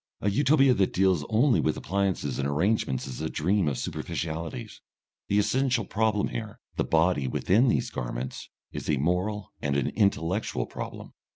[0.19, 4.81] A Utopia that deals only with appliances and arrangements is a dream of superficialities;
[5.27, 10.65] the essential problem here, the body within these garments, is a moral and an intellectual
[10.65, 11.13] problem.